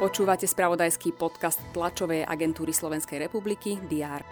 Počúvate 0.00 0.48
spravodajský 0.48 1.12
podcast 1.12 1.60
tlačovej 1.76 2.24
agentúry 2.24 2.72
Slovenskej 2.72 3.20
republiky 3.28 3.76
DR. 3.84 4.24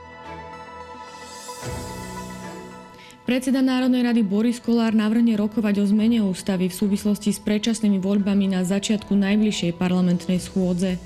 Predseda 3.29 3.61
Národnej 3.61 4.09
rady 4.09 4.25
Boris 4.25 4.57
Kolár 4.57 4.96
navrhne 4.96 5.37
rokovať 5.37 5.81
o 5.81 5.85
zmene 5.85 6.25
ústavy 6.25 6.73
v 6.73 6.79
súvislosti 6.81 7.29
s 7.29 7.36
predčasnými 7.45 8.00
voľbami 8.00 8.57
na 8.57 8.64
začiatku 8.64 9.12
najbližšej 9.12 9.77
parlamentnej 9.77 10.41
schôdze. 10.41 10.96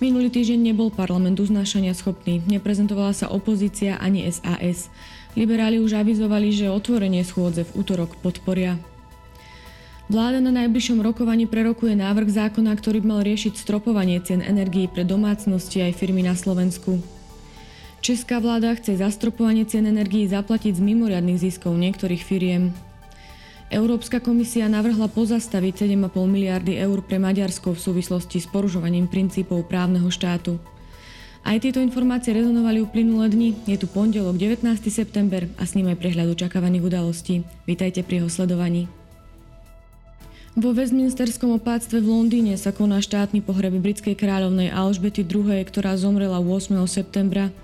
Minulý 0.00 0.32
týždeň 0.32 0.72
nebol 0.72 0.88
parlament 0.88 1.36
uznášania 1.36 1.92
schopný, 1.92 2.40
neprezentovala 2.48 3.12
sa 3.12 3.28
opozícia 3.28 4.00
ani 4.00 4.24
SAS. 4.32 4.88
Liberáli 5.36 5.76
už 5.84 6.00
avizovali, 6.00 6.56
že 6.56 6.72
otvorenie 6.72 7.20
schôdze 7.20 7.68
v 7.68 7.84
útorok 7.84 8.16
podporia. 8.24 8.80
Vláda 10.08 10.40
na 10.40 10.48
najbližšom 10.48 11.04
rokovaní 11.04 11.44
prerokuje 11.44 11.92
návrh 11.92 12.32
zákona, 12.32 12.72
ktorý 12.80 13.04
by 13.04 13.08
mal 13.12 13.20
riešiť 13.28 13.60
stropovanie 13.60 14.16
cien 14.24 14.40
energií 14.40 14.88
pre 14.88 15.04
domácnosti 15.04 15.84
aj 15.84 16.00
firmy 16.00 16.24
na 16.24 16.32
Slovensku. 16.32 16.96
Česká 18.00 18.40
vláda 18.40 18.72
chce 18.72 19.04
zastropovanie 19.04 19.68
cien 19.68 19.84
energií 19.84 20.24
zaplatiť 20.24 20.80
z 20.80 20.80
mimoriadných 20.80 21.36
ziskov 21.36 21.76
niektorých 21.76 22.24
firiem. 22.24 22.72
Európska 23.68 24.16
komisia 24.16 24.64
navrhla 24.64 25.12
pozastaviť 25.12 25.84
7,5 25.92 26.16
miliardy 26.24 26.80
eur 26.80 27.04
pre 27.04 27.20
Maďarsko 27.20 27.76
v 27.76 27.84
súvislosti 27.92 28.40
s 28.40 28.48
porušovaním 28.48 29.12
princípov 29.12 29.68
právneho 29.68 30.08
štátu. 30.08 30.56
Aj 31.44 31.60
tieto 31.60 31.84
informácie 31.84 32.32
rezonovali 32.32 32.80
uplynulé 32.80 33.28
dni. 33.28 33.50
Je 33.68 33.76
tu 33.76 33.84
pondelok 33.84 34.40
19. 34.40 34.64
september 34.88 35.52
a 35.60 35.68
s 35.68 35.76
ním 35.76 35.92
aj 35.92 36.00
prehľad 36.00 36.32
očakávaných 36.32 36.96
udalostí. 36.96 37.44
Vítajte 37.68 38.00
pri 38.00 38.24
jeho 38.24 38.32
sledovaní. 38.32 38.88
Vo 40.58 40.74
Westminsterskom 40.74 41.54
opáctve 41.54 42.02
v 42.02 42.10
Londýne 42.10 42.58
sa 42.58 42.74
koná 42.74 42.98
štátny 42.98 43.46
pohreb 43.46 43.78
britskej 43.78 44.18
kráľovnej 44.18 44.74
Alžbety 44.74 45.22
II, 45.22 45.54
ktorá 45.62 45.94
zomrela 45.94 46.42
8. 46.42 46.74
septembra. 46.90 47.54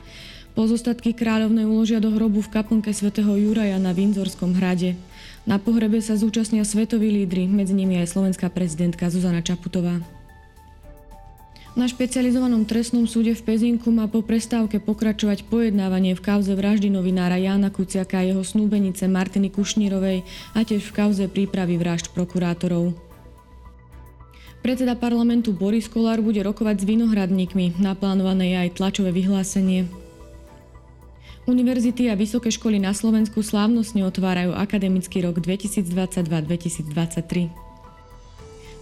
Pozostatky 0.55 1.11
kráľovnej 1.11 1.67
uložia 1.67 1.99
do 1.99 2.15
hrobu 2.15 2.39
v 2.47 2.55
kaplnke 2.55 2.95
svätého 2.95 3.35
Juraja 3.35 3.83
na 3.83 3.91
Windsorskom 3.91 4.55
hrade. 4.55 4.95
Na 5.43 5.59
pohrebe 5.59 5.99
sa 5.99 6.15
zúčastnia 6.15 6.63
svetoví 6.63 7.11
lídry, 7.11 7.51
medzi 7.51 7.75
nimi 7.75 7.99
aj 7.99 8.15
slovenská 8.15 8.47
prezidentka 8.55 9.11
Zuzana 9.11 9.43
Čaputová. 9.43 9.99
Na 11.75 11.91
špecializovanom 11.91 12.71
trestnom 12.71 13.03
súde 13.03 13.35
v 13.35 13.43
Pezinku 13.43 13.91
má 13.91 14.07
po 14.07 14.23
prestávke 14.23 14.79
pokračovať 14.79 15.43
pojednávanie 15.51 16.15
v 16.15 16.23
kauze 16.23 16.55
vraždy 16.55 16.87
novinára 16.87 17.35
Jána 17.35 17.75
Kuciaka 17.75 18.23
a 18.23 18.25
jeho 18.31 18.47
snúbenice 18.47 19.11
Martiny 19.11 19.51
Kušnírovej 19.51 20.23
a 20.55 20.63
tiež 20.63 20.87
v 20.87 20.95
kauze 20.95 21.27
prípravy 21.27 21.75
vražd 21.75 22.15
prokurátorov. 22.15 22.95
Predseda 24.63 24.95
parlamentu 24.95 25.51
Boris 25.51 25.91
Kolár 25.91 26.23
bude 26.23 26.39
rokovať 26.47 26.87
s 26.87 26.89
vinohradníkmi. 26.89 27.83
Naplánované 27.83 28.55
je 28.55 28.71
aj 28.71 28.79
tlačové 28.79 29.11
vyhlásenie. 29.11 29.91
Univerzity 31.51 32.07
a 32.07 32.15
vysoké 32.15 32.55
školy 32.55 32.79
na 32.79 32.95
Slovensku 32.95 33.43
slávnostne 33.43 34.07
otvárajú 34.07 34.55
akademický 34.55 35.27
rok 35.27 35.43
2022-2023. 35.43 37.64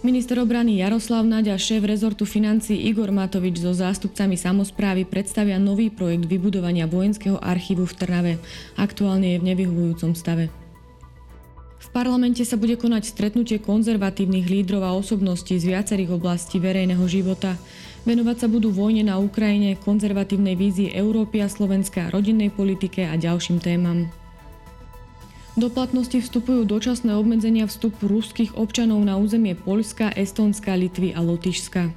Minister 0.03 0.35
obrany 0.43 0.83
Jaroslav 0.83 1.23
Naď 1.23 1.55
a 1.55 1.57
šéf 1.57 1.87
rezortu 1.87 2.27
financí 2.27 2.75
Igor 2.75 3.07
Matovič 3.15 3.63
so 3.63 3.71
zástupcami 3.71 4.35
samozprávy 4.35 5.07
predstavia 5.07 5.55
nový 5.55 5.87
projekt 5.87 6.27
vybudovania 6.27 6.91
vojenského 6.91 7.39
archívu 7.39 7.87
v 7.87 7.95
Trnave. 7.95 8.33
Aktuálne 8.75 9.31
je 9.31 9.39
v 9.39 9.47
nevyhovujúcom 9.55 10.11
stave. 10.11 10.51
V 11.79 11.87
parlamente 11.95 12.43
sa 12.43 12.59
bude 12.59 12.75
konať 12.75 13.15
stretnutie 13.15 13.63
konzervatívnych 13.63 14.43
lídrov 14.43 14.83
a 14.83 14.91
osobností 14.91 15.55
z 15.55 15.71
viacerých 15.71 16.19
oblastí 16.19 16.59
verejného 16.59 17.07
života. 17.07 17.55
Venovať 18.03 18.43
sa 18.43 18.47
budú 18.51 18.75
vojne 18.75 19.07
na 19.07 19.23
Ukrajine, 19.23 19.79
konzervatívnej 19.79 20.59
vízii 20.59 20.91
Európy 20.91 21.39
a 21.39 21.47
Slovenska, 21.47 22.11
rodinnej 22.11 22.51
politike 22.51 23.07
a 23.07 23.15
ďalším 23.15 23.63
témam. 23.63 24.11
Do 25.53 25.69
platnosti 25.69 26.17
vstupujú 26.17 26.65
dočasné 26.65 27.13
obmedzenia 27.13 27.69
vstupu 27.69 28.09
ruských 28.09 28.57
občanov 28.57 29.05
na 29.05 29.21
územie 29.21 29.53
Poľska, 29.53 30.09
Estónska, 30.17 30.73
Litvy 30.73 31.13
a 31.13 31.21
Lotyšska. 31.21 31.93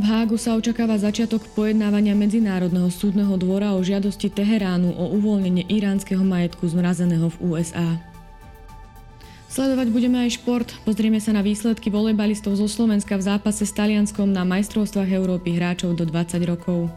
V 0.00 0.08
Hágu 0.08 0.34
sa 0.34 0.58
očakáva 0.58 0.98
začiatok 0.98 1.46
pojednávania 1.54 2.18
Medzinárodného 2.18 2.90
súdneho 2.90 3.36
dvora 3.38 3.76
o 3.76 3.84
žiadosti 3.84 4.26
Teheránu 4.26 4.90
o 4.90 5.12
uvoľnenie 5.22 5.70
iránskeho 5.70 6.24
majetku 6.24 6.66
zmrazeného 6.66 7.30
v 7.30 7.36
USA. 7.46 8.00
Sledovať 9.52 9.92
budeme 9.94 10.26
aj 10.26 10.40
šport. 10.40 10.66
Pozrieme 10.82 11.22
sa 11.22 11.30
na 11.30 11.46
výsledky 11.46 11.94
volejbalistov 11.94 12.58
zo 12.58 12.66
Slovenska 12.66 13.18
v 13.18 13.28
zápase 13.28 13.62
s 13.62 13.76
Talianskom 13.76 14.30
na 14.30 14.42
majstrovstvách 14.46 15.10
Európy 15.14 15.58
hráčov 15.58 15.94
do 15.94 16.08
20 16.08 16.42
rokov. 16.42 16.90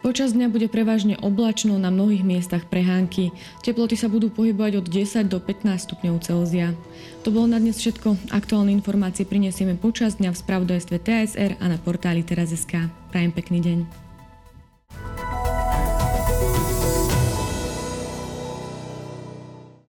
Počas 0.00 0.32
dňa 0.32 0.48
bude 0.48 0.64
prevažne 0.72 1.20
oblačno, 1.20 1.76
na 1.76 1.92
mnohých 1.92 2.24
miestach 2.24 2.64
prehánky. 2.64 3.36
Teploty 3.60 4.00
sa 4.00 4.08
budú 4.08 4.32
pohybovať 4.32 4.80
od 4.80 4.86
10 4.88 5.28
do 5.28 5.36
15 5.36 5.76
stupňov 5.76 6.24
Celzia. 6.24 6.72
To 7.20 7.28
bolo 7.28 7.52
na 7.52 7.60
dnes 7.60 7.76
všetko. 7.76 8.32
Aktuálne 8.32 8.72
informácie 8.72 9.28
prinesieme 9.28 9.76
počas 9.76 10.16
dňa 10.16 10.32
v 10.32 10.40
spravodajstve 10.40 10.96
TSR 11.04 11.52
a 11.60 11.64
na 11.68 11.76
portáli 11.76 12.24
teraz.sk. 12.24 12.88
Prajem 13.12 13.32
pekný 13.36 13.60
deň. 13.60 14.09